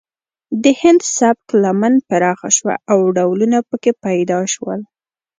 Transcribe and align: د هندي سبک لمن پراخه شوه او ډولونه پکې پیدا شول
د 0.63 0.65
هندي 0.81 1.07
سبک 1.19 1.45
لمن 1.63 1.93
پراخه 2.09 2.49
شوه 2.57 2.75
او 2.91 2.99
ډولونه 3.17 3.57
پکې 3.69 3.91
پیدا 4.05 4.39
شول 4.53 4.81